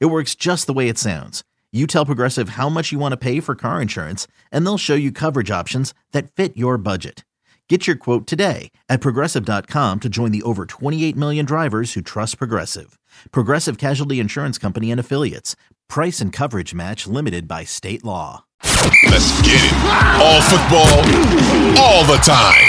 It 0.00 0.06
works 0.06 0.34
just 0.34 0.66
the 0.66 0.72
way 0.72 0.88
it 0.88 0.98
sounds. 0.98 1.42
You 1.72 1.86
tell 1.86 2.06
Progressive 2.06 2.50
how 2.50 2.68
much 2.68 2.92
you 2.92 2.98
want 2.98 3.12
to 3.12 3.16
pay 3.16 3.40
for 3.40 3.54
car 3.54 3.80
insurance, 3.80 4.26
and 4.50 4.64
they'll 4.64 4.78
show 4.78 4.94
you 4.94 5.10
coverage 5.10 5.50
options 5.50 5.94
that 6.12 6.30
fit 6.30 6.56
your 6.56 6.76
budget. 6.78 7.24
Get 7.68 7.86
your 7.86 7.96
quote 7.96 8.26
today 8.26 8.70
at 8.90 9.00
progressive.com 9.00 10.00
to 10.00 10.08
join 10.10 10.30
the 10.30 10.42
over 10.42 10.66
28 10.66 11.16
million 11.16 11.46
drivers 11.46 11.94
who 11.94 12.02
trust 12.02 12.36
Progressive. 12.36 12.98
Progressive 13.30 13.78
Casualty 13.78 14.20
Insurance 14.20 14.58
Company 14.58 14.90
and 14.90 15.00
Affiliates. 15.00 15.56
Price 15.88 16.20
and 16.20 16.34
coverage 16.34 16.74
match 16.74 17.06
limited 17.06 17.48
by 17.48 17.64
state 17.64 18.04
law. 18.04 18.44
Let's 19.08 19.40
get 19.40 19.56
it. 19.56 19.72
All 20.20 20.42
football, 20.52 21.00
all 21.80 22.04
the 22.04 22.20
time. 22.20 22.68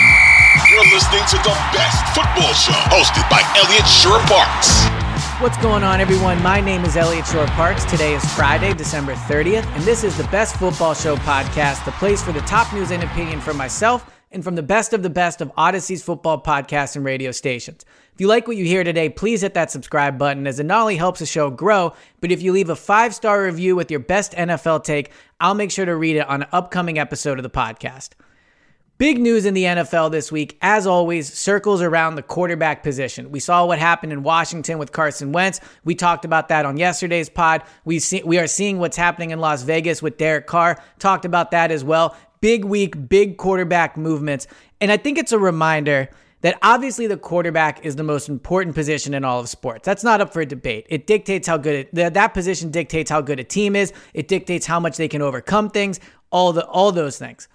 You're 0.71 0.87
listening 0.93 1.25
to 1.31 1.37
the 1.43 1.55
best 1.75 2.15
football 2.15 2.53
show 2.53 2.71
hosted 2.87 3.29
by 3.29 3.41
Elliot 3.57 3.85
Shorr-Parks. 3.85 5.02
What's 5.43 5.57
going 5.57 5.83
on, 5.83 5.99
everyone? 5.99 6.41
My 6.41 6.61
name 6.61 6.85
is 6.85 6.95
Elliot 6.95 7.27
Shorr-Parks. 7.27 7.83
Today 7.83 8.13
is 8.13 8.23
Friday, 8.33 8.73
December 8.73 9.13
30th, 9.13 9.65
and 9.75 9.83
this 9.83 10.05
is 10.05 10.15
the 10.15 10.23
Best 10.29 10.55
Football 10.55 10.93
Show 10.93 11.17
podcast, 11.17 11.83
the 11.83 11.91
place 11.91 12.23
for 12.23 12.31
the 12.31 12.39
top 12.43 12.73
news 12.73 12.91
and 12.91 13.03
opinion 13.03 13.41
from 13.41 13.57
myself 13.57 14.09
and 14.31 14.41
from 14.41 14.55
the 14.55 14.63
best 14.63 14.93
of 14.93 15.03
the 15.03 15.09
best 15.09 15.41
of 15.41 15.51
Audacy's 15.57 16.01
football 16.01 16.41
podcasts 16.41 16.95
and 16.95 17.03
radio 17.03 17.31
stations. 17.31 17.83
If 18.13 18.21
you 18.21 18.27
like 18.27 18.47
what 18.47 18.55
you 18.55 18.63
hear 18.63 18.85
today, 18.85 19.09
please 19.09 19.41
hit 19.41 19.53
that 19.55 19.69
subscribe 19.69 20.17
button 20.17 20.47
as 20.47 20.61
it 20.61 20.65
not 20.65 20.79
only 20.79 20.95
helps 20.95 21.19
the 21.19 21.25
show 21.25 21.49
grow, 21.49 21.91
but 22.21 22.31
if 22.31 22.41
you 22.41 22.53
leave 22.53 22.69
a 22.69 22.75
five 22.77 23.13
star 23.13 23.43
review 23.43 23.75
with 23.75 23.91
your 23.91 23.99
best 23.99 24.31
NFL 24.31 24.85
take, 24.85 25.11
I'll 25.41 25.55
make 25.55 25.71
sure 25.71 25.85
to 25.85 25.97
read 25.97 26.15
it 26.15 26.25
on 26.29 26.43
an 26.43 26.49
upcoming 26.53 26.97
episode 26.97 27.37
of 27.37 27.43
the 27.43 27.49
podcast. 27.49 28.11
Big 28.99 29.19
news 29.19 29.45
in 29.47 29.55
the 29.55 29.63
NFL 29.63 30.11
this 30.11 30.31
week, 30.31 30.55
as 30.61 30.85
always, 30.85 31.33
circles 31.33 31.81
around 31.81 32.13
the 32.13 32.21
quarterback 32.21 32.83
position. 32.83 33.31
We 33.31 33.39
saw 33.39 33.65
what 33.65 33.79
happened 33.79 34.13
in 34.13 34.21
Washington 34.21 34.77
with 34.77 34.91
Carson 34.91 35.31
Wentz. 35.31 35.59
We 35.83 35.95
talked 35.95 36.25
about 36.25 36.49
that 36.49 36.63
on 36.63 36.77
yesterday's 36.77 37.27
pod. 37.27 37.63
We 37.85 37.97
see 37.97 38.21
we 38.23 38.37
are 38.37 38.45
seeing 38.45 38.77
what's 38.77 38.95
happening 38.95 39.31
in 39.31 39.39
Las 39.39 39.63
Vegas 39.63 40.03
with 40.03 40.17
Derek 40.17 40.45
Carr. 40.45 40.79
Talked 40.99 41.25
about 41.25 41.49
that 41.51 41.71
as 41.71 41.83
well. 41.83 42.15
Big 42.39 42.65
week, 42.65 43.09
big 43.09 43.37
quarterback 43.37 43.97
movements. 43.97 44.45
And 44.79 44.91
I 44.91 44.97
think 44.97 45.17
it's 45.17 45.31
a 45.31 45.39
reminder 45.39 46.09
that 46.41 46.59
obviously 46.61 47.07
the 47.07 47.17
quarterback 47.17 47.83
is 47.83 47.95
the 47.95 48.03
most 48.03 48.29
important 48.29 48.75
position 48.75 49.15
in 49.15 49.25
all 49.25 49.39
of 49.39 49.49
sports. 49.49 49.85
That's 49.85 50.03
not 50.03 50.21
up 50.21 50.31
for 50.31 50.45
debate. 50.45 50.85
It 50.87 51.07
dictates 51.07 51.47
how 51.47 51.57
good 51.57 51.87
it, 51.93 52.13
that 52.13 52.33
position 52.35 52.69
dictates 52.69 53.09
how 53.09 53.21
good 53.21 53.39
a 53.39 53.43
team 53.43 53.75
is. 53.75 53.91
It 54.13 54.27
dictates 54.27 54.67
how 54.67 54.79
much 54.79 54.97
they 54.97 55.07
can 55.07 55.23
overcome 55.23 55.71
things. 55.71 55.99
All 56.31 56.53
the 56.53 56.63
all 56.67 56.91
those 56.91 57.17
things. 57.17 57.47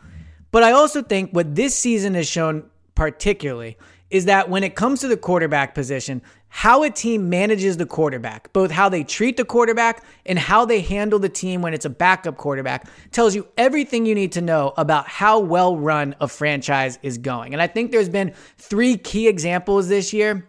But 0.50 0.62
I 0.62 0.72
also 0.72 1.02
think 1.02 1.32
what 1.32 1.54
this 1.54 1.78
season 1.78 2.14
has 2.14 2.28
shown 2.28 2.64
particularly 2.94 3.77
is 4.10 4.24
that 4.24 4.48
when 4.48 4.64
it 4.64 4.74
comes 4.74 5.00
to 5.00 5.08
the 5.08 5.16
quarterback 5.16 5.74
position, 5.74 6.22
how 6.48 6.82
a 6.82 6.91
team 6.91 7.28
manages 7.28 7.77
the 7.77 7.84
quarterback, 7.84 8.50
both 8.54 8.70
how 8.70 8.88
they 8.88 9.04
treat 9.04 9.36
the 9.36 9.44
quarterback 9.44 10.02
and 10.24 10.38
how 10.38 10.64
they 10.64 10.80
handle 10.80 11.19
the 11.19 11.28
team 11.28 11.60
when 11.60 11.74
it's 11.74 11.84
a 11.84 11.91
backup 11.91 12.38
quarterback, 12.38 12.88
tells 13.10 13.34
you 13.34 13.46
everything 13.58 14.06
you 14.06 14.14
need 14.14 14.32
to 14.32 14.41
know 14.41 14.72
about 14.78 15.06
how 15.06 15.38
well 15.38 15.76
run 15.76 16.14
a 16.20 16.28
franchise 16.28 16.98
is 17.02 17.19
going. 17.19 17.52
And 17.52 17.60
I 17.60 17.66
think 17.66 17.92
there's 17.92 18.09
been 18.09 18.32
three 18.56 18.97
key 18.97 19.28
examples 19.28 19.88
this 19.88 20.15
year 20.15 20.48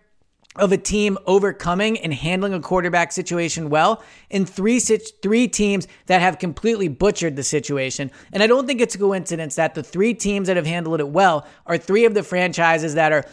of 0.55 0.71
a 0.71 0.77
team 0.77 1.17
overcoming 1.25 1.97
and 1.99 2.13
handling 2.13 2.53
a 2.53 2.59
quarterback 2.59 3.11
situation 3.11 3.69
well 3.69 4.03
in 4.29 4.45
three 4.45 4.79
three 4.79 5.47
teams 5.47 5.87
that 6.07 6.21
have 6.21 6.39
completely 6.39 6.87
butchered 6.87 7.35
the 7.35 7.43
situation. 7.43 8.09
And 8.33 8.41
I 8.41 8.47
don't 8.47 8.65
think 8.65 8.81
it's 8.81 8.95
a 8.95 8.97
coincidence 8.97 9.55
that 9.55 9.75
the 9.75 9.83
three 9.83 10.13
teams 10.13 10.47
that 10.47 10.57
have 10.57 10.65
handled 10.65 10.99
it 10.99 11.09
well 11.09 11.45
are 11.67 11.77
three 11.77 12.05
of 12.05 12.15
the 12.15 12.23
franchises 12.23 12.95
that 12.95 13.11
are 13.11 13.25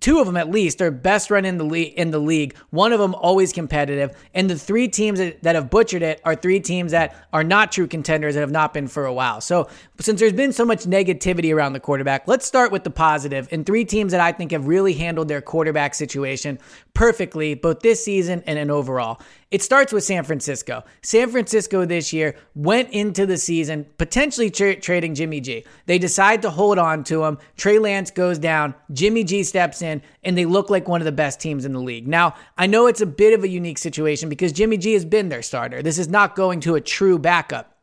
two 0.00 0.18
of 0.20 0.26
them 0.26 0.36
at 0.36 0.50
least 0.50 0.80
are 0.80 0.90
best 0.90 1.30
run 1.30 1.44
in 1.44 1.58
the 1.58 1.64
league 1.64 1.94
in 1.94 2.10
the 2.10 2.18
league. 2.18 2.56
One 2.70 2.92
of 2.92 2.98
them 2.98 3.14
always 3.14 3.52
competitive. 3.52 4.16
And 4.34 4.50
the 4.50 4.58
three 4.58 4.88
teams 4.88 5.18
that, 5.18 5.42
that, 5.42 5.54
have 5.54 5.70
butchered 5.70 6.02
it 6.02 6.20
are 6.24 6.34
three 6.34 6.60
teams 6.60 6.92
that 6.92 7.26
are 7.32 7.44
not 7.44 7.72
true 7.72 7.86
contenders 7.86 8.34
that 8.34 8.40
have 8.40 8.50
not 8.50 8.74
been 8.74 8.88
for 8.88 9.06
a 9.06 9.12
while. 9.12 9.40
So 9.40 9.68
since 10.00 10.20
there's 10.20 10.32
been 10.32 10.52
so 10.52 10.64
much 10.64 10.84
negativity 10.84 11.54
around 11.54 11.72
the 11.72 11.80
quarterback 11.80 12.26
let's 12.26 12.46
start 12.46 12.72
with 12.72 12.84
the 12.84 12.90
positive. 12.90 13.48
And 13.50 13.64
three 13.64 13.84
teams 13.84 14.12
that 14.12 14.20
i 14.20 14.32
think 14.32 14.52
have 14.52 14.66
really 14.66 14.94
handled 14.94 15.28
their 15.28 15.40
quarterback 15.40 15.94
situation 15.94 16.58
perfectly 16.94 17.54
both 17.54 17.80
this 17.80 18.04
season 18.04 18.42
and, 18.46 18.58
and 18.58 18.70
overall 18.70 19.20
it 19.50 19.62
starts 19.62 19.92
with 19.92 20.02
San 20.02 20.24
Francisco. 20.24 20.82
San 21.02 21.30
Francisco 21.30 21.84
this 21.84 22.12
year 22.12 22.34
went 22.54 22.90
into 22.90 23.26
the 23.26 23.38
season 23.38 23.86
potentially 23.96 24.50
tra- 24.50 24.80
trading 24.80 25.14
Jimmy 25.14 25.40
G. 25.40 25.64
They 25.86 25.98
decide 25.98 26.42
to 26.42 26.50
hold 26.50 26.78
on 26.78 27.04
to 27.04 27.24
him. 27.24 27.38
Trey 27.56 27.78
Lance 27.78 28.10
goes 28.10 28.38
down. 28.38 28.74
Jimmy 28.92 29.22
G 29.22 29.44
steps 29.44 29.82
in, 29.82 30.02
and 30.24 30.36
they 30.36 30.46
look 30.46 30.68
like 30.68 30.88
one 30.88 31.00
of 31.00 31.04
the 31.04 31.12
best 31.12 31.40
teams 31.40 31.64
in 31.64 31.72
the 31.72 31.80
league. 31.80 32.08
Now, 32.08 32.34
I 32.58 32.66
know 32.66 32.88
it's 32.88 33.00
a 33.00 33.06
bit 33.06 33.34
of 33.34 33.44
a 33.44 33.48
unique 33.48 33.78
situation 33.78 34.28
because 34.28 34.52
Jimmy 34.52 34.78
G 34.78 34.94
has 34.94 35.04
been 35.04 35.28
their 35.28 35.42
starter. 35.42 35.80
This 35.82 35.98
is 35.98 36.08
not 36.08 36.34
going 36.34 36.60
to 36.60 36.74
a 36.74 36.80
true 36.80 37.18
backup. 37.18 37.75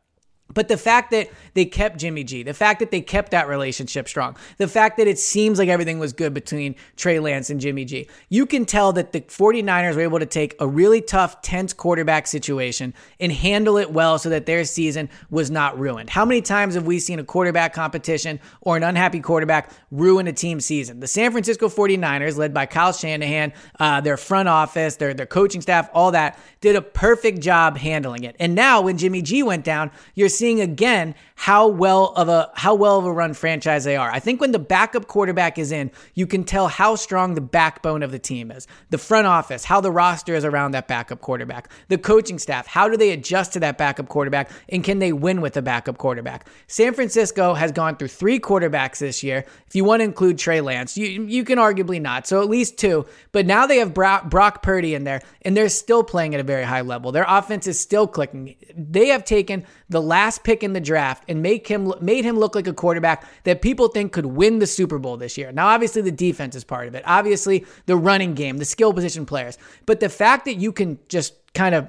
But 0.54 0.68
the 0.68 0.76
fact 0.76 1.10
that 1.10 1.30
they 1.54 1.64
kept 1.64 1.98
Jimmy 1.98 2.24
G, 2.24 2.42
the 2.42 2.54
fact 2.54 2.80
that 2.80 2.90
they 2.90 3.00
kept 3.00 3.32
that 3.32 3.48
relationship 3.48 4.08
strong, 4.08 4.36
the 4.56 4.68
fact 4.68 4.96
that 4.96 5.06
it 5.06 5.18
seems 5.18 5.58
like 5.58 5.68
everything 5.68 5.98
was 5.98 6.12
good 6.12 6.32
between 6.32 6.76
Trey 6.96 7.18
Lance 7.18 7.50
and 7.50 7.60
Jimmy 7.60 7.84
G, 7.84 8.08
you 8.28 8.46
can 8.46 8.64
tell 8.64 8.92
that 8.92 9.12
the 9.12 9.20
49ers 9.20 9.96
were 9.96 10.02
able 10.02 10.20
to 10.20 10.26
take 10.26 10.54
a 10.60 10.66
really 10.66 11.00
tough, 11.00 11.42
tense 11.42 11.72
quarterback 11.72 12.26
situation 12.26 12.94
and 13.20 13.32
handle 13.32 13.76
it 13.76 13.90
well 13.90 14.18
so 14.18 14.28
that 14.30 14.46
their 14.46 14.64
season 14.64 15.08
was 15.30 15.50
not 15.50 15.78
ruined. 15.78 16.10
How 16.10 16.24
many 16.24 16.40
times 16.40 16.74
have 16.74 16.86
we 16.86 16.98
seen 16.98 17.18
a 17.18 17.24
quarterback 17.24 17.72
competition 17.72 18.40
or 18.60 18.76
an 18.76 18.82
unhappy 18.82 19.20
quarterback 19.20 19.70
ruin 19.90 20.26
a 20.28 20.32
team 20.32 20.60
season? 20.60 21.00
The 21.00 21.08
San 21.08 21.32
Francisco 21.32 21.68
49ers, 21.68 22.36
led 22.36 22.54
by 22.54 22.66
Kyle 22.66 22.92
Shanahan, 22.92 23.52
uh, 23.80 24.00
their 24.00 24.16
front 24.16 24.48
office, 24.48 24.96
their, 24.96 25.14
their 25.14 25.26
coaching 25.26 25.60
staff, 25.60 25.90
all 25.92 26.12
that, 26.12 26.38
did 26.60 26.76
a 26.76 26.82
perfect 26.82 27.40
job 27.40 27.76
handling 27.76 28.24
it. 28.24 28.36
And 28.38 28.54
now 28.54 28.82
when 28.82 28.96
Jimmy 28.98 29.22
G 29.22 29.42
went 29.42 29.64
down, 29.64 29.90
you're 30.14 30.28
seeing 30.28 30.43
again 30.52 31.14
how 31.36 31.66
well 31.66 32.12
of 32.16 32.28
a 32.28 32.50
how 32.54 32.74
well 32.74 32.98
of 32.98 33.04
a 33.04 33.12
run 33.12 33.34
franchise 33.34 33.84
they 33.84 33.96
are. 33.96 34.10
I 34.10 34.20
think 34.20 34.40
when 34.40 34.52
the 34.52 34.58
backup 34.58 35.06
quarterback 35.06 35.58
is 35.58 35.72
in, 35.72 35.90
you 36.14 36.26
can 36.26 36.44
tell 36.44 36.68
how 36.68 36.94
strong 36.94 37.34
the 37.34 37.40
backbone 37.40 38.02
of 38.02 38.12
the 38.12 38.18
team 38.18 38.50
is. 38.50 38.66
The 38.90 38.98
front 38.98 39.26
office, 39.26 39.64
how 39.64 39.80
the 39.80 39.90
roster 39.90 40.34
is 40.34 40.44
around 40.44 40.72
that 40.72 40.86
backup 40.86 41.20
quarterback. 41.20 41.70
The 41.88 41.98
coaching 41.98 42.38
staff, 42.38 42.66
how 42.66 42.88
do 42.88 42.96
they 42.96 43.10
adjust 43.10 43.52
to 43.54 43.60
that 43.60 43.78
backup 43.78 44.08
quarterback 44.08 44.50
and 44.68 44.84
can 44.84 44.98
they 44.98 45.12
win 45.12 45.40
with 45.40 45.56
a 45.56 45.62
backup 45.62 45.98
quarterback? 45.98 46.46
San 46.66 46.94
Francisco 46.94 47.54
has 47.54 47.72
gone 47.72 47.96
through 47.96 48.08
three 48.08 48.38
quarterbacks 48.38 48.98
this 48.98 49.22
year. 49.22 49.44
If 49.66 49.74
you 49.74 49.84
want 49.84 50.00
to 50.00 50.04
include 50.04 50.38
Trey 50.38 50.60
Lance, 50.60 50.96
you 50.96 51.24
you 51.24 51.44
can 51.44 51.58
arguably 51.58 52.00
not. 52.00 52.26
So 52.26 52.42
at 52.42 52.48
least 52.48 52.78
two, 52.78 53.06
but 53.32 53.46
now 53.46 53.66
they 53.66 53.78
have 53.78 53.92
Brock, 53.92 54.30
Brock 54.30 54.62
Purdy 54.62 54.94
in 54.94 55.04
there 55.04 55.20
and 55.42 55.56
they're 55.56 55.68
still 55.68 56.04
playing 56.04 56.34
at 56.34 56.40
a 56.40 56.44
very 56.44 56.64
high 56.64 56.82
level. 56.82 57.12
Their 57.12 57.26
offense 57.26 57.66
is 57.66 57.78
still 57.78 58.06
clicking. 58.06 58.54
They 58.76 59.08
have 59.08 59.24
taken 59.24 59.64
the 59.88 60.00
last 60.02 60.33
pick 60.38 60.62
in 60.62 60.72
the 60.72 60.80
draft 60.80 61.24
and 61.28 61.42
make 61.42 61.68
him 61.68 61.92
made 62.00 62.24
him 62.24 62.38
look 62.38 62.54
like 62.54 62.66
a 62.66 62.72
quarterback 62.72 63.24
that 63.44 63.62
people 63.62 63.88
think 63.88 64.12
could 64.12 64.26
win 64.26 64.58
the 64.58 64.66
Super 64.66 64.98
Bowl 64.98 65.16
this 65.16 65.38
year. 65.38 65.52
Now, 65.52 65.68
obviously, 65.68 66.02
the 66.02 66.12
defense 66.12 66.54
is 66.54 66.64
part 66.64 66.88
of 66.88 66.94
it. 66.94 67.02
Obviously, 67.06 67.66
the 67.86 67.96
running 67.96 68.34
game, 68.34 68.58
the 68.58 68.64
skill 68.64 68.92
position 68.92 69.26
players. 69.26 69.58
But 69.86 70.00
the 70.00 70.08
fact 70.08 70.44
that 70.46 70.54
you 70.54 70.72
can 70.72 70.98
just 71.08 71.34
kind 71.54 71.74
of 71.74 71.88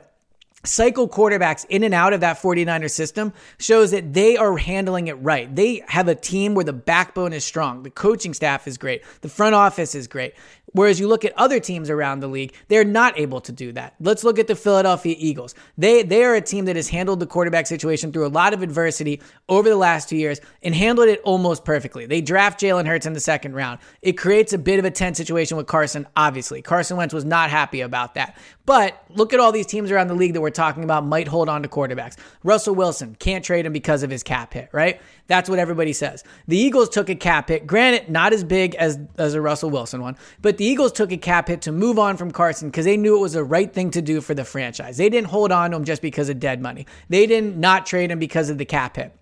cycle 0.66 1.08
quarterbacks 1.08 1.66
in 1.70 1.84
and 1.84 1.94
out 1.94 2.14
of 2.14 2.22
that 2.22 2.38
49er 2.38 2.90
system 2.90 3.34
shows 3.58 3.92
that 3.92 4.14
they 4.14 4.38
are 4.38 4.58
handling 4.58 5.08
it 5.08 5.14
right. 5.14 5.54
They 5.54 5.84
have 5.88 6.08
a 6.08 6.16
team 6.16 6.56
where 6.56 6.66
the 6.66 6.74
backbone 6.74 7.34
is 7.34 7.44
strong. 7.44 7.84
The 7.84 7.90
coaching 7.90 8.34
staff 8.34 8.68
is 8.68 8.78
great. 8.78 9.04
The 9.22 9.30
front 9.30 9.56
office 9.56 9.96
is 9.96 10.08
great. 10.08 10.34
Whereas 10.76 11.00
you 11.00 11.08
look 11.08 11.24
at 11.24 11.32
other 11.38 11.62
teams 11.62 11.90
around 11.90 12.20
the 12.20 12.28
league, 12.28 12.54
they're 12.68 12.84
not 12.84 13.18
able 13.18 13.40
to 13.40 13.54
do 13.54 13.72
that. 13.72 13.96
Let's 14.02 14.26
look 14.26 14.38
at 14.40 14.48
the 14.48 14.58
Philadelphia 14.58 15.16
Eagles. 15.18 15.56
They 15.78 16.04
they 16.04 16.26
are 16.26 16.36
a 16.36 16.42
team 16.42 16.66
that 16.66 16.76
has 16.76 16.90
handled 16.90 17.22
the 17.22 17.26
quarterback 17.26 17.66
situation 17.66 18.12
through 18.12 18.26
a 18.26 18.28
lot 18.28 18.54
of 18.54 18.62
adversity 18.62 19.22
over 19.48 19.70
the 19.70 19.78
last 19.78 20.10
two 20.10 20.18
years 20.18 20.42
and 20.64 20.76
handled 20.76 21.08
it 21.08 21.22
almost 21.24 21.64
perfectly. 21.64 22.08
They 22.08 22.20
draft 22.20 22.60
Jalen 22.60 22.88
Hurts 22.88 23.06
in 23.06 23.14
the 23.14 23.22
second 23.22 23.56
round. 23.56 23.80
It 24.02 24.14
creates 24.14 24.52
a 24.52 24.58
bit 24.58 24.78
of 24.78 24.84
a 24.84 24.92
tense 24.92 25.18
situation 25.18 25.56
with 25.56 25.66
Carson, 25.66 26.08
obviously. 26.18 26.62
Carson 26.62 26.98
Wentz 26.98 27.14
was 27.14 27.24
not 27.24 27.50
happy 27.50 27.80
about 27.80 28.16
that. 28.16 28.38
But 28.66 29.02
look 29.10 29.34
at 29.34 29.40
all 29.40 29.54
these 29.54 29.68
teams 29.68 29.92
around 29.92 30.08
the 30.08 30.16
league 30.16 30.34
that 30.34 30.42
were 30.42 30.52
talking 30.56 30.84
about 30.84 31.06
might 31.06 31.28
hold 31.28 31.50
on 31.50 31.62
to 31.64 31.70
quarterbacks. 31.70 32.16
Russell 32.44 32.74
Wilson 32.74 33.16
can't 33.20 33.44
trade 33.44 33.66
him 33.66 33.74
because 33.74 34.02
of 34.02 34.10
his 34.10 34.24
cap 34.24 34.54
hit, 34.54 34.70
right? 34.72 35.02
That's 35.28 35.50
what 35.50 35.60
everybody 35.60 35.94
says. 35.94 36.24
The 36.48 36.58
Eagles 36.58 36.90
took 36.90 37.10
a 37.10 37.16
cap 37.16 37.50
hit, 37.50 37.68
granted, 37.68 38.10
not 38.10 38.34
as 38.34 38.44
big 38.44 38.76
as, 38.76 39.00
as 39.18 39.34
a 39.34 39.42
Russell 39.42 39.70
Wilson 39.70 40.02
one, 40.02 40.18
but 40.42 40.58
the 40.58 40.66
Eagles 40.66 40.92
took 40.92 41.12
a 41.12 41.18
cap 41.18 41.48
hit 41.48 41.62
to 41.64 41.72
move 41.72 42.00
on 42.00 42.18
from 42.18 42.32
Carson 42.32 42.70
because 42.70 42.86
they 42.86 42.98
knew 42.98 43.18
it 43.18 43.22
was 43.22 43.34
the 43.34 43.44
right 43.44 43.72
thing 43.72 43.92
to 43.92 44.02
do 44.02 44.22
for 44.22 44.34
the 44.34 44.46
franchise. 44.46 44.98
They 44.98 45.10
didn't 45.10 45.28
hold 45.28 45.52
on 45.52 45.72
to 45.72 45.78
him 45.78 45.86
just 45.86 46.02
because 46.02 46.30
of 46.30 46.40
dead 46.40 46.62
money. 46.62 46.88
They 47.10 47.28
didn't 47.28 47.58
not 47.58 47.86
trade 47.86 48.12
him 48.12 48.20
because 48.20 48.50
of 48.50 48.58
the 48.58 48.66
cap 48.66 48.96
hit. 48.96 49.16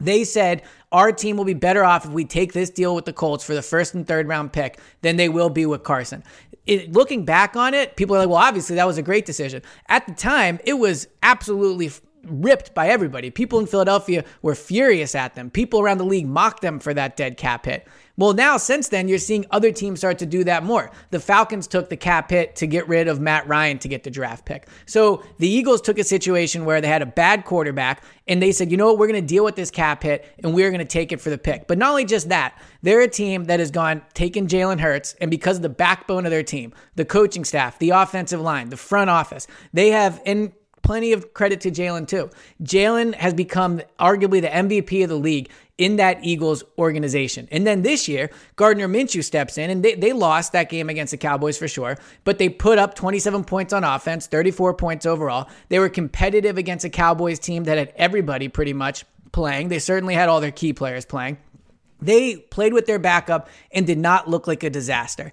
They 0.00 0.24
said 0.24 0.62
our 0.92 1.12
team 1.12 1.36
will 1.36 1.44
be 1.44 1.54
better 1.54 1.84
off 1.84 2.04
if 2.04 2.12
we 2.12 2.24
take 2.24 2.52
this 2.52 2.70
deal 2.70 2.94
with 2.94 3.04
the 3.04 3.12
Colts 3.12 3.44
for 3.44 3.54
the 3.54 3.62
first 3.62 3.94
and 3.94 4.06
third 4.06 4.28
round 4.28 4.52
pick 4.52 4.78
than 5.02 5.16
they 5.16 5.28
will 5.28 5.50
be 5.50 5.66
with 5.66 5.82
Carson. 5.82 6.22
It, 6.68 6.92
looking 6.92 7.24
back 7.24 7.56
on 7.56 7.72
it, 7.74 7.96
people 7.96 8.14
are 8.14 8.20
like, 8.20 8.28
well, 8.28 8.38
obviously 8.38 8.76
that 8.76 8.86
was 8.86 8.98
a 8.98 9.02
great 9.02 9.24
decision. 9.24 9.62
At 9.88 10.06
the 10.06 10.12
time, 10.12 10.60
it 10.64 10.74
was 10.74 11.08
absolutely 11.22 11.90
ripped 12.24 12.74
by 12.74 12.88
everybody. 12.88 13.30
People 13.30 13.58
in 13.58 13.66
Philadelphia 13.66 14.24
were 14.42 14.54
furious 14.54 15.14
at 15.14 15.34
them. 15.34 15.50
People 15.50 15.80
around 15.80 15.98
the 15.98 16.04
league 16.04 16.26
mocked 16.26 16.62
them 16.62 16.78
for 16.78 16.92
that 16.94 17.16
dead 17.16 17.36
cap 17.36 17.66
hit. 17.66 17.86
Well, 18.16 18.34
now 18.34 18.56
since 18.56 18.88
then, 18.88 19.06
you're 19.06 19.18
seeing 19.18 19.46
other 19.52 19.70
teams 19.70 20.00
start 20.00 20.18
to 20.18 20.26
do 20.26 20.42
that 20.42 20.64
more. 20.64 20.90
The 21.10 21.20
Falcons 21.20 21.68
took 21.68 21.88
the 21.88 21.96
cap 21.96 22.30
hit 22.30 22.56
to 22.56 22.66
get 22.66 22.88
rid 22.88 23.06
of 23.06 23.20
Matt 23.20 23.46
Ryan 23.46 23.78
to 23.78 23.88
get 23.88 24.02
the 24.02 24.10
draft 24.10 24.44
pick. 24.44 24.66
So 24.86 25.22
the 25.38 25.48
Eagles 25.48 25.80
took 25.80 26.00
a 26.00 26.04
situation 26.04 26.64
where 26.64 26.80
they 26.80 26.88
had 26.88 27.00
a 27.00 27.06
bad 27.06 27.44
quarterback 27.44 28.02
and 28.26 28.42
they 28.42 28.50
said, 28.50 28.72
you 28.72 28.76
know 28.76 28.88
what, 28.88 28.98
we're 28.98 29.06
going 29.06 29.22
to 29.22 29.26
deal 29.26 29.44
with 29.44 29.54
this 29.54 29.70
cap 29.70 30.02
hit 30.02 30.24
and 30.42 30.52
we're 30.52 30.70
going 30.70 30.80
to 30.80 30.84
take 30.84 31.12
it 31.12 31.20
for 31.20 31.30
the 31.30 31.38
pick. 31.38 31.68
But 31.68 31.78
not 31.78 31.90
only 31.90 32.04
just 32.04 32.28
that, 32.30 32.60
they're 32.82 33.00
a 33.00 33.08
team 33.08 33.44
that 33.44 33.60
has 33.60 33.70
gone 33.70 34.02
taken 34.14 34.48
Jalen 34.48 34.80
Hurts, 34.80 35.14
and 35.20 35.30
because 35.30 35.56
of 35.56 35.62
the 35.62 35.68
backbone 35.68 36.24
of 36.24 36.30
their 36.30 36.42
team, 36.42 36.72
the 36.96 37.04
coaching 37.04 37.44
staff, 37.44 37.78
the 37.78 37.90
offensive 37.90 38.40
line, 38.40 38.70
the 38.70 38.76
front 38.76 39.10
office, 39.10 39.46
they 39.72 39.90
have, 39.90 40.20
in 40.24 40.52
plenty 40.88 41.12
of 41.12 41.34
credit 41.34 41.60
to 41.60 41.70
Jalen 41.70 42.08
too. 42.08 42.30
Jalen 42.62 43.14
has 43.16 43.34
become 43.34 43.82
arguably 44.00 44.40
the 44.40 44.48
MVP 44.48 45.02
of 45.02 45.10
the 45.10 45.16
league 45.16 45.50
in 45.76 45.96
that 45.96 46.24
Eagles 46.24 46.64
organization. 46.78 47.46
And 47.52 47.66
then 47.66 47.82
this 47.82 48.08
year, 48.08 48.30
Gardner 48.56 48.88
Minshew 48.88 49.22
steps 49.22 49.58
in 49.58 49.68
and 49.68 49.84
they, 49.84 49.96
they 49.96 50.14
lost 50.14 50.52
that 50.52 50.70
game 50.70 50.88
against 50.88 51.10
the 51.10 51.18
Cowboys 51.18 51.58
for 51.58 51.68
sure, 51.68 51.98
but 52.24 52.38
they 52.38 52.48
put 52.48 52.78
up 52.78 52.94
27 52.94 53.44
points 53.44 53.74
on 53.74 53.84
offense, 53.84 54.28
34 54.28 54.72
points 54.72 55.04
overall. 55.04 55.50
They 55.68 55.78
were 55.78 55.90
competitive 55.90 56.56
against 56.56 56.86
a 56.86 56.90
Cowboys 56.90 57.38
team 57.38 57.64
that 57.64 57.76
had 57.76 57.92
everybody 57.94 58.48
pretty 58.48 58.72
much 58.72 59.04
playing. 59.30 59.68
They 59.68 59.80
certainly 59.80 60.14
had 60.14 60.30
all 60.30 60.40
their 60.40 60.52
key 60.52 60.72
players 60.72 61.04
playing. 61.04 61.36
They 62.00 62.36
played 62.36 62.72
with 62.72 62.86
their 62.86 62.98
backup 62.98 63.50
and 63.72 63.86
did 63.86 63.98
not 63.98 64.26
look 64.26 64.46
like 64.46 64.62
a 64.62 64.70
disaster. 64.70 65.32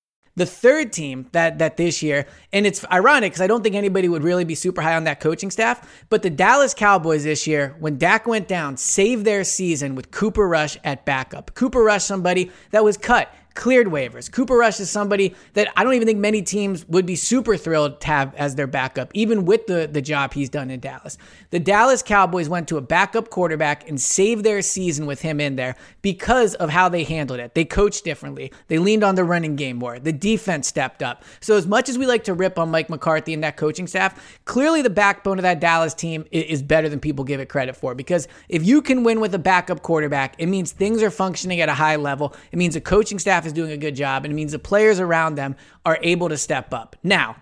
The 0.35 0.45
third 0.45 0.93
team 0.93 1.27
that 1.33 1.59
that 1.59 1.77
this 1.77 2.01
year, 2.01 2.25
and 2.53 2.65
it's 2.65 2.85
ironic 2.91 3.31
because 3.31 3.41
I 3.41 3.47
don't 3.47 3.63
think 3.63 3.75
anybody 3.75 4.07
would 4.07 4.23
really 4.23 4.45
be 4.45 4.55
super 4.55 4.81
high 4.81 4.95
on 4.95 5.03
that 5.03 5.19
coaching 5.19 5.51
staff, 5.51 6.05
but 6.09 6.23
the 6.23 6.29
Dallas 6.29 6.73
Cowboys 6.73 7.23
this 7.23 7.45
year, 7.45 7.75
when 7.79 7.97
Dak 7.97 8.25
went 8.27 8.47
down, 8.47 8.77
saved 8.77 9.25
their 9.25 9.43
season 9.43 9.93
with 9.95 10.11
Cooper 10.11 10.47
Rush 10.47 10.77
at 10.83 11.05
backup. 11.05 11.53
Cooper 11.53 11.83
Rush, 11.83 12.03
somebody 12.03 12.51
that 12.71 12.83
was 12.83 12.97
cut 12.97 13.33
cleared 13.53 13.87
waivers. 13.87 14.31
Cooper 14.31 14.55
Rush 14.55 14.79
is 14.79 14.89
somebody 14.89 15.35
that 15.53 15.67
I 15.75 15.83
don't 15.83 15.93
even 15.93 16.07
think 16.07 16.19
many 16.19 16.41
teams 16.41 16.87
would 16.87 17.05
be 17.05 17.15
super 17.15 17.57
thrilled 17.57 17.99
to 18.01 18.07
have 18.07 18.33
as 18.35 18.55
their 18.55 18.67
backup, 18.67 19.11
even 19.13 19.45
with 19.45 19.67
the, 19.67 19.89
the 19.91 20.01
job 20.01 20.33
he's 20.33 20.49
done 20.49 20.69
in 20.69 20.79
Dallas. 20.79 21.17
The 21.49 21.59
Dallas 21.59 22.01
Cowboys 22.01 22.49
went 22.49 22.67
to 22.69 22.77
a 22.77 22.81
backup 22.81 23.29
quarterback 23.29 23.87
and 23.89 23.99
saved 23.99 24.43
their 24.43 24.61
season 24.61 25.05
with 25.05 25.21
him 25.21 25.39
in 25.39 25.55
there 25.55 25.75
because 26.01 26.55
of 26.55 26.69
how 26.69 26.89
they 26.89 27.03
handled 27.03 27.39
it. 27.39 27.53
They 27.53 27.65
coached 27.65 28.03
differently. 28.03 28.51
They 28.67 28.79
leaned 28.79 29.03
on 29.03 29.15
the 29.15 29.23
running 29.23 29.55
game 29.55 29.77
more. 29.77 29.99
The 29.99 30.13
defense 30.13 30.67
stepped 30.67 31.03
up. 31.03 31.23
So 31.39 31.55
as 31.55 31.67
much 31.67 31.89
as 31.89 31.97
we 31.97 32.05
like 32.05 32.23
to 32.25 32.33
rip 32.33 32.57
on 32.57 32.71
Mike 32.71 32.89
McCarthy 32.89 33.33
and 33.33 33.43
that 33.43 33.57
coaching 33.57 33.87
staff, 33.87 34.39
clearly 34.45 34.81
the 34.81 34.89
backbone 34.89 35.37
of 35.37 35.43
that 35.43 35.59
Dallas 35.59 35.93
team 35.93 36.25
is 36.31 36.61
better 36.61 36.89
than 36.89 36.99
people 36.99 37.25
give 37.25 37.39
it 37.39 37.49
credit 37.49 37.75
for 37.75 37.95
because 37.95 38.27
if 38.49 38.65
you 38.65 38.81
can 38.81 39.03
win 39.03 39.19
with 39.19 39.33
a 39.35 39.39
backup 39.39 39.81
quarterback, 39.81 40.35
it 40.37 40.47
means 40.47 40.71
things 40.71 41.03
are 41.03 41.11
functioning 41.11 41.61
at 41.61 41.69
a 41.69 41.73
high 41.73 41.95
level. 41.95 42.33
It 42.51 42.57
means 42.57 42.75
a 42.75 42.81
coaching 42.81 43.19
staff 43.19 43.40
staff 43.41 43.47
is 43.47 43.53
doing 43.53 43.71
a 43.71 43.77
good 43.77 43.95
job, 43.95 44.23
and 44.23 44.31
it 44.31 44.35
means 44.35 44.51
the 44.51 44.59
players 44.59 44.99
around 44.99 45.35
them 45.35 45.55
are 45.85 45.97
able 46.03 46.29
to 46.29 46.37
step 46.37 46.73
up. 46.73 46.95
Now, 47.03 47.37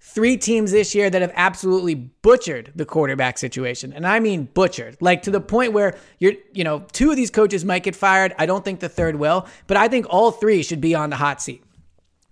three 0.00 0.36
teams 0.36 0.72
this 0.72 0.94
year 0.94 1.10
that 1.10 1.20
have 1.20 1.32
absolutely 1.34 1.94
butchered 1.94 2.72
the 2.74 2.86
quarterback 2.86 3.38
situation. 3.38 3.92
And 3.92 4.06
I 4.06 4.18
mean 4.18 4.48
butchered. 4.54 4.96
Like 5.00 5.22
to 5.22 5.30
the 5.30 5.40
point 5.40 5.72
where 5.72 5.96
you're, 6.18 6.32
you 6.52 6.64
know, 6.64 6.86
two 6.92 7.10
of 7.10 7.16
these 7.16 7.30
coaches 7.30 7.64
might 7.64 7.82
get 7.82 7.94
fired. 7.94 8.34
I 8.38 8.46
don't 8.46 8.64
think 8.64 8.80
the 8.80 8.88
third 8.88 9.16
will, 9.16 9.46
but 9.66 9.76
I 9.76 9.88
think 9.88 10.06
all 10.08 10.32
three 10.32 10.62
should 10.62 10.80
be 10.80 10.94
on 10.94 11.10
the 11.10 11.16
hot 11.16 11.42
seat. 11.42 11.62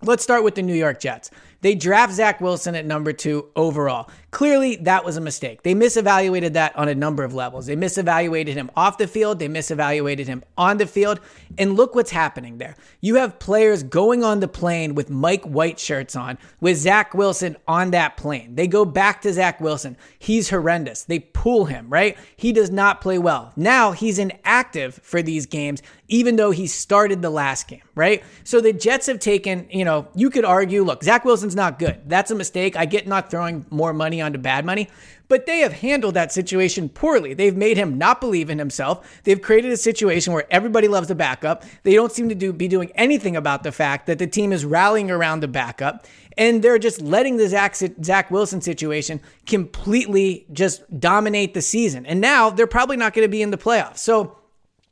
Let's 0.01 0.23
start 0.23 0.43
with 0.43 0.55
the 0.55 0.63
New 0.63 0.73
York 0.73 0.99
Jets. 0.99 1.29
They 1.61 1.75
draft 1.75 2.13
Zach 2.13 2.41
Wilson 2.41 2.75
at 2.75 2.85
number 2.85 3.13
two 3.13 3.49
overall. 3.55 4.09
Clearly, 4.31 4.77
that 4.77 5.03
was 5.03 5.17
a 5.17 5.21
mistake. 5.21 5.63
They 5.63 5.75
misevaluated 5.75 6.53
that 6.53 6.75
on 6.77 6.87
a 6.87 6.95
number 6.95 7.23
of 7.23 7.33
levels. 7.33 7.65
They 7.65 7.75
misevaluated 7.75 8.53
him 8.53 8.71
off 8.75 8.97
the 8.97 9.07
field, 9.07 9.39
they 9.39 9.49
misevaluated 9.49 10.25
him 10.25 10.43
on 10.57 10.77
the 10.77 10.87
field. 10.87 11.19
And 11.57 11.75
look 11.75 11.95
what's 11.95 12.11
happening 12.11 12.57
there. 12.57 12.75
You 13.01 13.15
have 13.15 13.39
players 13.39 13.83
going 13.83 14.23
on 14.23 14.39
the 14.39 14.47
plane 14.47 14.95
with 14.95 15.09
Mike 15.09 15.43
White 15.43 15.79
shirts 15.79 16.15
on, 16.15 16.37
with 16.61 16.77
Zach 16.77 17.13
Wilson 17.13 17.57
on 17.67 17.91
that 17.91 18.15
plane. 18.15 18.55
They 18.55 18.67
go 18.67 18.85
back 18.85 19.21
to 19.23 19.33
Zach 19.33 19.59
Wilson. 19.59 19.97
He's 20.17 20.49
horrendous. 20.49 21.03
They 21.03 21.19
pull 21.19 21.65
him, 21.65 21.89
right? 21.89 22.17
He 22.37 22.53
does 22.53 22.71
not 22.71 23.01
play 23.01 23.17
well. 23.17 23.51
Now 23.57 23.91
he's 23.91 24.17
inactive 24.17 24.95
for 25.03 25.21
these 25.21 25.45
games, 25.45 25.83
even 26.07 26.37
though 26.37 26.51
he 26.51 26.67
started 26.67 27.21
the 27.21 27.29
last 27.29 27.67
game, 27.67 27.81
right? 27.95 28.23
So 28.45 28.61
the 28.61 28.71
Jets 28.71 29.07
have 29.07 29.19
taken, 29.19 29.67
you 29.69 29.83
know, 29.83 30.07
you 30.15 30.29
could 30.29 30.45
argue, 30.45 30.83
look, 30.83 31.03
Zach 31.03 31.25
Wilson's 31.51 31.57
not 31.57 31.79
good. 31.79 32.01
That's 32.07 32.31
a 32.31 32.35
mistake. 32.35 32.77
I 32.77 32.85
get 32.85 33.07
not 33.07 33.29
throwing 33.29 33.65
more 33.69 33.93
money 33.93 34.21
onto 34.21 34.39
bad 34.39 34.65
money, 34.65 34.87
but 35.27 35.45
they 35.45 35.59
have 35.59 35.73
handled 35.73 36.13
that 36.13 36.31
situation 36.31 36.87
poorly. 36.87 37.33
They've 37.33 37.55
made 37.55 37.77
him 37.77 37.97
not 37.97 38.21
believe 38.21 38.49
in 38.49 38.57
himself. 38.57 39.21
They've 39.23 39.41
created 39.41 39.71
a 39.71 39.77
situation 39.77 40.33
where 40.33 40.45
everybody 40.49 40.87
loves 40.87 41.09
the 41.09 41.15
backup. 41.15 41.63
They 41.83 41.93
don't 41.93 42.11
seem 42.11 42.29
to 42.29 42.35
do, 42.35 42.53
be 42.53 42.67
doing 42.67 42.91
anything 42.95 43.35
about 43.35 43.63
the 43.63 43.71
fact 43.71 44.07
that 44.07 44.17
the 44.17 44.27
team 44.27 44.53
is 44.53 44.63
rallying 44.63 45.11
around 45.11 45.41
the 45.41 45.47
backup. 45.47 46.05
And 46.37 46.63
they're 46.63 46.79
just 46.79 47.01
letting 47.01 47.35
the 47.35 47.47
Zach, 47.49 47.75
Zach 47.75 48.31
Wilson 48.31 48.61
situation 48.61 49.19
completely 49.45 50.45
just 50.53 50.81
dominate 50.97 51.53
the 51.53 51.61
season. 51.61 52.05
And 52.05 52.21
now 52.21 52.49
they're 52.49 52.65
probably 52.67 52.95
not 52.95 53.13
going 53.13 53.25
to 53.25 53.31
be 53.31 53.41
in 53.41 53.51
the 53.51 53.57
playoffs. 53.57 53.97
So, 53.97 54.37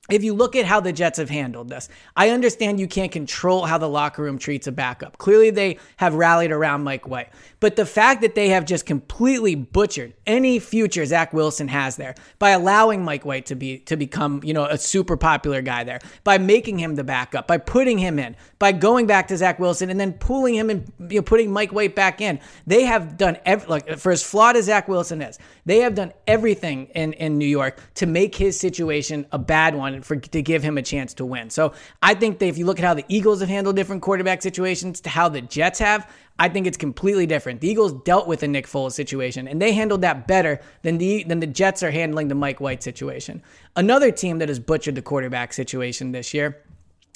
if 0.10 0.24
you 0.24 0.34
look 0.34 0.56
at 0.56 0.66
how 0.66 0.80
the 0.80 0.94
Jets 0.94 1.18
have 1.18 1.30
handled 1.30 1.70
this, 1.70 1.90
I 2.16 2.30
understand 2.30 2.80
you 2.80 2.88
can't 2.88 3.12
control 3.12 3.66
how 3.66 3.78
the 3.78 3.90
locker 3.90 4.24
room 4.24 4.38
treats 4.38 4.68
a 4.68 4.72
backup. 4.72 5.18
Clearly, 5.18 5.50
they 5.50 5.78
have 5.98 6.16
rallied 6.16 6.52
around 6.52 6.84
Mike 6.84 7.08
White. 7.08 7.30
But 7.60 7.76
the 7.76 7.86
fact 7.86 8.22
that 8.22 8.36
they 8.36 8.50
have 8.50 8.66
just 8.66 8.86
completely 8.86 9.56
butchered 9.56 10.14
any 10.26 10.60
future 10.60 11.06
Zach 11.06 11.34
Wilson 11.34 11.68
has 11.68 11.98
there 11.98 12.16
by 12.38 12.52
allowing 12.52 13.04
Mike 13.04 13.26
White 13.26 13.46
to 13.48 13.56
be 13.56 13.80
to 13.80 13.98
become, 13.98 14.42
you 14.44 14.54
know, 14.54 14.66
a 14.66 14.78
super 14.78 15.18
popular 15.18 15.62
guy 15.62 15.84
there, 15.84 16.00
by 16.24 16.38
making 16.38 16.80
him 16.80 16.96
the 16.96 17.04
backup, 17.04 17.48
by 17.48 17.58
putting 17.58 17.98
him 17.98 18.20
in, 18.20 18.36
by 18.60 18.72
going 18.72 19.08
back 19.08 19.28
to 19.28 19.38
Zach 19.38 19.60
Wilson 19.60 19.90
and 19.90 20.00
then 20.00 20.14
pulling 20.14 20.56
him 20.56 20.70
and 20.70 20.92
you 21.10 21.20
know, 21.20 21.22
putting 21.22 21.52
Mike 21.52 21.72
White 21.72 21.96
back 21.96 22.22
in. 22.22 22.40
They 22.66 22.84
have 22.84 23.18
done 23.18 23.38
every, 23.46 23.68
like 23.68 23.98
for 23.98 24.12
as 24.12 24.24
flawed 24.24 24.56
as 24.56 24.66
Zach 24.66 24.88
Wilson 24.88 25.22
is, 25.22 25.38
they 25.70 25.80
have 25.80 25.96
done 25.96 26.14
everything 26.28 26.88
in 26.96 27.14
in 27.14 27.38
New 27.38 27.48
York 27.48 27.80
to 27.96 28.06
make 28.06 28.36
his 28.36 28.60
situation 28.60 29.26
a 29.32 29.38
bad 29.38 29.76
one 29.76 30.02
for 30.02 30.16
to 30.16 30.42
give 30.42 30.64
him 30.64 30.78
a 30.78 30.82
chance 30.82 31.14
to 31.16 31.26
win. 31.26 31.50
So 31.50 31.74
I 32.02 32.14
think 32.14 32.40
that 32.40 32.48
if 32.48 32.58
you 32.58 32.66
look 32.66 32.80
at 32.80 32.86
how 32.86 32.94
the 32.94 33.06
Eagles 33.08 33.40
have 33.42 33.50
handled 33.50 33.76
different 33.76 34.02
quarterback 34.02 34.42
situations 34.42 35.02
to 35.02 35.10
how 35.10 35.30
the 35.30 35.42
Jets 35.42 35.80
have, 35.80 36.10
I 36.40 36.48
think 36.48 36.68
it's 36.68 36.78
completely 36.78 37.26
different. 37.26 37.60
The 37.60 37.70
Eagles 37.70 37.94
dealt 38.04 38.28
with 38.28 38.44
a 38.44 38.48
Nick 38.48 38.66
Foles 38.66 38.94
situation, 38.94 39.48
and 39.48 39.62
they 39.62 39.74
handled 39.74 40.02
that 40.02 40.28
better 40.28 40.60
than 40.84 40.98
the 40.98 41.24
than 41.24 41.40
the 41.40 41.48
Jets 41.48 41.84
are 41.84 41.92
handling 41.92 42.30
the 42.30 42.36
Mike 42.36 42.62
White 42.62 42.82
situation. 42.82 43.44
Another 43.76 44.12
team 44.12 44.40
that 44.40 44.50
has 44.50 44.60
butchered 44.60 44.96
the 44.96 45.02
quarterback 45.02 45.54
situation 45.54 46.12
this 46.12 46.34
year 46.34 46.64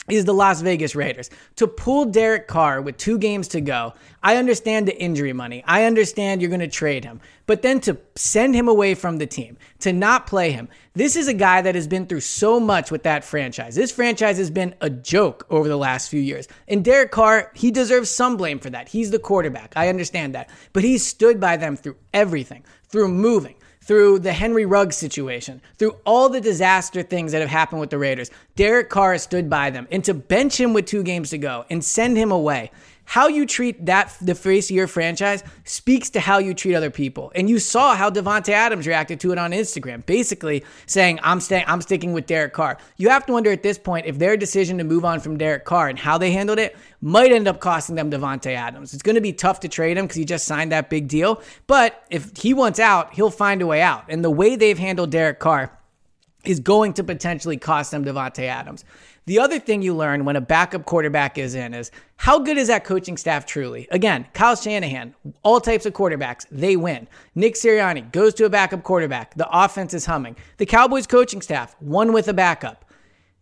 is 0.09 0.25
the 0.25 0.33
Las 0.33 0.61
Vegas 0.61 0.95
Raiders. 0.95 1.29
To 1.55 1.67
pull 1.67 2.05
Derek 2.05 2.47
Carr 2.47 2.81
with 2.81 2.97
two 2.97 3.17
games 3.17 3.47
to 3.49 3.61
go, 3.61 3.93
I 4.21 4.35
understand 4.35 4.85
the 4.85 5.01
injury 5.01 5.31
money. 5.31 5.63
I 5.65 5.85
understand 5.85 6.41
you're 6.41 6.49
going 6.49 6.59
to 6.59 6.67
trade 6.67 7.05
him. 7.05 7.21
But 7.45 7.61
then 7.61 7.79
to 7.81 7.97
send 8.15 8.53
him 8.53 8.67
away 8.67 8.95
from 8.95 9.17
the 9.17 9.25
team, 9.25 9.57
to 9.79 9.93
not 9.93 10.27
play 10.27 10.51
him, 10.51 10.67
this 10.93 11.15
is 11.15 11.29
a 11.29 11.33
guy 11.33 11.61
that 11.61 11.75
has 11.75 11.87
been 11.87 12.05
through 12.05 12.19
so 12.19 12.59
much 12.59 12.91
with 12.91 13.03
that 13.03 13.23
franchise. 13.23 13.75
This 13.75 13.93
franchise 13.93 14.37
has 14.37 14.49
been 14.49 14.75
a 14.81 14.89
joke 14.89 15.45
over 15.49 15.69
the 15.69 15.77
last 15.77 16.09
few 16.09 16.21
years. 16.21 16.49
And 16.67 16.83
Derek 16.83 17.11
Carr, 17.11 17.51
he 17.53 17.71
deserves 17.71 18.09
some 18.09 18.35
blame 18.35 18.59
for 18.59 18.69
that. 18.71 18.89
He's 18.89 19.11
the 19.11 19.19
quarterback. 19.19 19.73
I 19.77 19.87
understand 19.87 20.35
that. 20.35 20.49
But 20.73 20.83
he 20.83 20.97
stood 20.97 21.39
by 21.39 21.55
them 21.55 21.77
through 21.77 21.95
everything 22.13 22.65
through 22.93 23.07
moving, 23.07 23.55
through 23.85 24.19
the 24.19 24.33
Henry 24.33 24.65
Ruggs 24.65 24.95
situation, 24.95 25.61
through 25.77 25.97
all 26.05 26.29
the 26.29 26.39
disaster 26.39 27.03
things 27.03 27.33
that 27.33 27.41
have 27.41 27.49
happened 27.49 27.81
with 27.81 27.89
the 27.89 27.97
Raiders, 27.97 28.31
Derek 28.55 28.89
Carr 28.89 29.17
stood 29.17 29.49
by 29.49 29.69
them. 29.69 29.87
And 29.91 30.03
to 30.05 30.13
bench 30.13 30.59
him 30.59 30.73
with 30.73 30.85
two 30.85 31.03
games 31.03 31.29
to 31.31 31.37
go 31.37 31.65
and 31.69 31.83
send 31.83 32.17
him 32.17 32.31
away 32.31 32.71
how 33.05 33.27
you 33.27 33.45
treat 33.45 33.85
that 33.85 34.15
the 34.21 34.35
face 34.35 34.69
of 34.69 34.75
your 34.75 34.87
franchise 34.87 35.43
speaks 35.65 36.09
to 36.11 36.19
how 36.19 36.37
you 36.37 36.53
treat 36.53 36.75
other 36.75 36.89
people. 36.89 37.31
And 37.35 37.49
you 37.49 37.59
saw 37.59 37.95
how 37.95 38.09
Davante 38.09 38.49
Adams 38.49 38.87
reacted 38.87 39.19
to 39.21 39.31
it 39.31 39.37
on 39.37 39.51
Instagram, 39.51 40.05
basically 40.05 40.63
saying, 40.85 41.19
"I'm 41.23 41.39
staying, 41.39 41.65
I'm 41.67 41.81
sticking 41.81 42.13
with 42.13 42.25
Derek 42.25 42.53
Carr." 42.53 42.77
You 42.97 43.09
have 43.09 43.25
to 43.25 43.33
wonder 43.33 43.51
at 43.51 43.63
this 43.63 43.77
point 43.77 44.05
if 44.05 44.19
their 44.19 44.37
decision 44.37 44.77
to 44.77 44.83
move 44.83 45.05
on 45.05 45.19
from 45.19 45.37
Derek 45.37 45.65
Carr 45.65 45.89
and 45.89 45.99
how 45.99 46.17
they 46.17 46.31
handled 46.31 46.59
it 46.59 46.75
might 47.01 47.31
end 47.31 47.47
up 47.47 47.59
costing 47.59 47.95
them 47.95 48.09
Davante 48.09 48.53
Adams. 48.53 48.93
It's 48.93 49.03
going 49.03 49.15
to 49.15 49.21
be 49.21 49.33
tough 49.33 49.59
to 49.61 49.67
trade 49.67 49.97
him 49.97 50.05
because 50.05 50.17
he 50.17 50.25
just 50.25 50.45
signed 50.45 50.71
that 50.71 50.89
big 50.89 51.07
deal. 51.07 51.41
But 51.67 52.03
if 52.09 52.31
he 52.37 52.53
wants 52.53 52.79
out, 52.79 53.13
he'll 53.13 53.29
find 53.29 53.61
a 53.61 53.67
way 53.67 53.81
out. 53.81 54.05
And 54.07 54.23
the 54.23 54.31
way 54.31 54.55
they've 54.55 54.79
handled 54.79 55.11
Derek 55.11 55.39
Carr 55.39 55.71
is 56.43 56.59
going 56.59 56.93
to 56.93 57.03
potentially 57.03 57.57
cost 57.57 57.91
them 57.91 58.03
Davante 58.03 58.43
Adams. 58.43 58.83
The 59.25 59.39
other 59.39 59.57
thing 59.57 59.81
you 59.81 59.95
learn 59.95 60.25
when 60.25 60.35
a 60.35 60.41
backup 60.41 60.85
quarterback 60.85 61.37
is 61.37 61.55
in 61.55 61.73
is 61.73 61.91
how 62.17 62.39
good 62.39 62.57
is 62.57 62.67
that 62.67 62.83
coaching 62.83 63.15
staff 63.15 63.45
truly? 63.45 63.87
Again, 63.91 64.27
Kyle 64.33 64.55
Shanahan, 64.55 65.15
all 65.43 65.61
types 65.61 65.85
of 65.85 65.93
quarterbacks, 65.93 66.45
they 66.51 66.75
win. 66.75 67.07
Nick 67.33 67.55
Sirianni 67.55 68.11
goes 68.11 68.33
to 68.35 68.45
a 68.45 68.49
backup 68.49 68.83
quarterback. 68.83 69.35
The 69.35 69.47
offense 69.49 69.93
is 69.93 70.05
humming. 70.05 70.35
The 70.57 70.65
Cowboys 70.65 71.07
coaching 71.07 71.41
staff, 71.41 71.75
one 71.79 72.11
with 72.11 72.27
a 72.27 72.33
backup. 72.33 72.83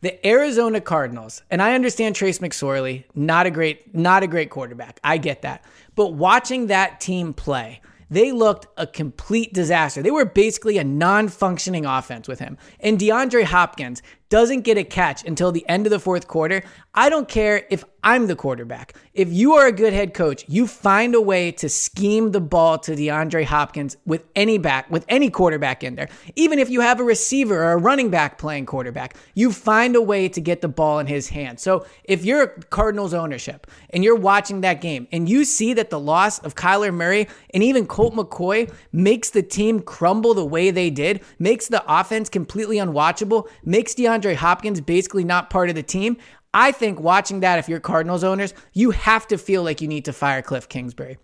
The 0.02 0.26
Arizona 0.26 0.82
Cardinals, 0.82 1.44
and 1.52 1.62
I 1.62 1.76
understand 1.76 2.16
Trace 2.16 2.40
McSorley, 2.40 3.04
not 3.14 3.46
a 3.46 3.52
great, 3.52 3.94
not 3.94 4.24
a 4.24 4.28
great 4.28 4.50
quarterback. 4.50 5.00
I 5.04 5.18
get 5.18 5.44
that. 5.44 5.64
But 5.96 6.14
watching 6.14 6.68
that 6.68 7.00
team 7.00 7.34
play, 7.34 7.82
they 8.12 8.32
looked 8.32 8.68
a 8.78 8.86
complete 8.86 9.54
disaster. 9.54 10.04
They 10.04 10.12
were 10.12 10.26
basically 10.26 10.78
a 10.78 10.84
non 10.84 11.30
functioning 11.30 11.86
offense 11.86 12.28
with 12.28 12.40
him. 12.40 12.58
And 12.80 13.00
DeAndre 13.00 13.46
Hopkins 13.46 14.04
doesn't 14.32 14.62
get 14.62 14.78
a 14.78 14.84
catch 14.84 15.24
until 15.26 15.52
the 15.52 15.68
end 15.70 15.86
of 15.86 15.92
the 15.92 16.00
fourth 16.00 16.28
quarter. 16.28 16.64
I 16.96 17.10
don't 17.10 17.28
care 17.28 17.68
if 17.70 17.84
I'm 18.04 18.26
the 18.26 18.36
quarterback. 18.36 18.96
If 19.14 19.32
you 19.32 19.54
are 19.54 19.68
a 19.68 19.72
good 19.72 19.94
head 19.94 20.14
coach, 20.14 20.44
you 20.48 20.66
find 20.66 21.14
a 21.14 21.22
way 21.22 21.52
to 21.52 21.70
scheme 21.70 22.32
the 22.32 22.42
ball 22.42 22.80
to 22.80 22.94
DeAndre 22.94 23.46
Hopkins 23.46 23.96
with 24.06 24.26
any 24.36 24.58
back, 24.58 24.90
with 24.90 25.06
any 25.08 25.30
quarterback 25.30 25.84
in 25.84 25.96
there. 25.96 26.10
Even 26.36 26.58
if 26.58 26.70
you 26.70 26.82
have 26.82 27.00
a 27.00 27.04
receiver 27.04 27.64
or 27.64 27.74
a 27.74 27.78
running 27.78 28.10
back 28.10 28.38
playing 28.40 28.66
quarterback, 28.66 29.16
you 29.36 29.52
find 29.52 29.96
a 29.96 30.02
way 30.02 30.28
to 30.30 30.42
get 30.42 30.62
the 30.62 30.68
ball 30.68 30.98
in 31.00 31.08
his 31.08 31.30
hand. 31.30 31.60
So 31.60 31.86
if 32.06 32.26
you're 32.26 32.48
Cardinals 32.72 33.14
ownership 33.14 33.68
and 33.92 34.04
you're 34.04 34.16
watching 34.16 34.62
that 34.62 34.82
game 34.82 35.08
and 35.12 35.30
you 35.30 35.46
see 35.46 35.74
that 35.74 35.90
the 35.90 36.00
loss 36.00 36.40
of 36.40 36.56
Kyler 36.56 36.94
Murray 36.94 37.28
and 37.54 37.62
even 37.62 37.86
Colt 37.86 38.16
McCoy 38.16 38.74
makes 38.92 39.30
the 39.30 39.44
team 39.44 39.80
crumble 39.80 40.34
the 40.34 40.46
way 40.46 40.72
they 40.72 40.90
did, 40.90 41.22
makes 41.38 41.68
the 41.68 41.84
offense 41.88 42.30
completely 42.30 42.78
unwatchable, 42.78 43.48
makes 43.64 43.94
DeAndre 43.94 44.21
Hopkins 44.36 44.82
basically 44.82 45.24
not 45.24 45.50
part 45.50 45.70
of 45.70 45.76
the 45.76 45.84
team, 45.84 46.18
I 46.54 46.72
think 46.72 47.00
watching 47.00 47.40
that, 47.42 47.60
if 47.60 47.70
you're 47.70 47.80
Cardinals 47.80 48.24
owners, 48.24 48.54
you 48.74 48.92
have 48.92 49.28
to 49.28 49.38
feel 49.38 49.64
like 49.64 49.82
you 49.82 49.88
need 49.88 50.06
to 50.06 50.14
fire 50.14 50.42
Cliff 50.42 50.68
Kingsbury. 50.68 51.18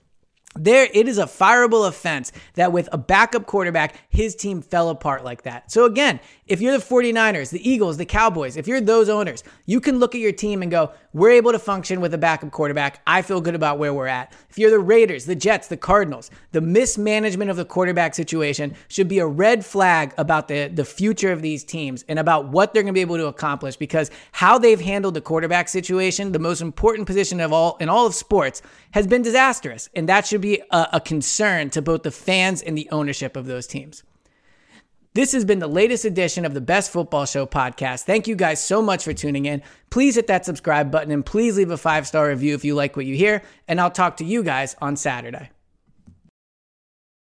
There, 0.57 0.87
it 0.93 1.07
is 1.07 1.17
a 1.17 1.25
fireable 1.25 1.87
offense 1.87 2.31
that 2.55 2.71
with 2.71 2.89
a 2.91 2.97
backup 2.97 3.45
quarterback, 3.45 3.95
his 4.09 4.35
team 4.35 4.61
fell 4.61 4.89
apart 4.89 5.23
like 5.23 5.43
that. 5.43 5.71
So, 5.71 5.85
again, 5.85 6.19
if 6.47 6.61
you're 6.61 6.77
the 6.77 6.83
49ers, 6.83 7.51
the 7.51 7.69
Eagles, 7.69 7.97
the 7.97 8.05
Cowboys, 8.05 8.57
if 8.57 8.67
you're 8.67 8.81
those 8.81 9.09
owners, 9.09 9.43
you 9.65 9.79
can 9.81 9.99
look 9.99 10.15
at 10.15 10.21
your 10.21 10.31
team 10.31 10.61
and 10.61 10.71
go, 10.71 10.91
we're 11.13 11.31
able 11.31 11.51
to 11.51 11.59
function 11.59 11.99
with 11.99 12.13
a 12.13 12.17
backup 12.17 12.51
quarterback. 12.51 13.01
I 13.05 13.21
feel 13.21 13.41
good 13.41 13.55
about 13.55 13.79
where 13.79 13.93
we're 13.93 14.07
at. 14.07 14.33
If 14.49 14.57
you're 14.57 14.69
the 14.69 14.79
Raiders, 14.79 15.25
the 15.25 15.35
Jets, 15.35 15.67
the 15.67 15.77
Cardinals, 15.77 16.29
the 16.51 16.61
mismanagement 16.61 17.49
of 17.49 17.57
the 17.57 17.65
quarterback 17.65 18.15
situation 18.15 18.75
should 18.87 19.07
be 19.07 19.19
a 19.19 19.27
red 19.27 19.65
flag 19.65 20.13
about 20.17 20.47
the, 20.47 20.67
the 20.67 20.85
future 20.85 21.31
of 21.31 21.41
these 21.41 21.63
teams 21.63 22.05
and 22.07 22.19
about 22.19 22.49
what 22.49 22.73
they're 22.73 22.83
going 22.83 22.93
to 22.93 22.97
be 22.97 23.01
able 23.01 23.17
to 23.17 23.27
accomplish 23.27 23.75
because 23.75 24.11
how 24.31 24.57
they've 24.57 24.79
handled 24.79 25.13
the 25.13 25.21
quarterback 25.21 25.69
situation, 25.69 26.31
the 26.31 26.39
most 26.39 26.61
important 26.61 27.07
position 27.07 27.39
of 27.39 27.51
all 27.51 27.77
in 27.77 27.89
all 27.89 28.05
of 28.05 28.15
sports, 28.15 28.61
has 28.91 29.07
been 29.07 29.21
disastrous. 29.21 29.89
And 29.95 30.07
that 30.09 30.25
should 30.25 30.41
be 30.47 30.61
a, 30.71 30.87
a 30.93 31.01
concern 31.01 31.69
to 31.71 31.81
both 31.81 32.03
the 32.03 32.11
fans 32.11 32.61
and 32.61 32.77
the 32.77 32.87
ownership 32.91 33.35
of 33.35 33.45
those 33.45 33.67
teams. 33.67 34.03
This 35.13 35.31
has 35.31 35.45
been 35.45 35.59
the 35.59 35.67
latest 35.67 36.05
edition 36.05 36.45
of 36.45 36.53
the 36.53 36.61
Best 36.61 36.91
Football 36.91 37.25
Show 37.25 37.47
podcast. 37.47 38.03
Thank 38.03 38.27
you 38.27 38.35
guys 38.35 38.63
so 38.63 38.81
much 38.81 39.03
for 39.03 39.13
tuning 39.13 39.45
in. 39.45 39.63
Please 39.89 40.15
hit 40.15 40.27
that 40.27 40.45
subscribe 40.45 40.91
button 40.91 41.11
and 41.11 41.25
please 41.25 41.57
leave 41.57 41.71
a 41.71 41.77
five 41.77 42.05
star 42.05 42.27
review 42.29 42.53
if 42.53 42.63
you 42.63 42.75
like 42.75 42.95
what 42.95 43.07
you 43.07 43.15
hear. 43.15 43.41
And 43.67 43.81
I'll 43.81 43.91
talk 43.91 44.17
to 44.17 44.25
you 44.25 44.43
guys 44.43 44.75
on 44.79 44.95
Saturday. 44.95 45.49